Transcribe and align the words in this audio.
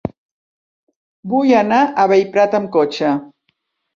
Vull 1.33 1.51
anar 1.59 1.83
a 1.83 2.07
Bellprat 2.13 2.57
amb 2.61 2.73
cotxe. 2.79 3.15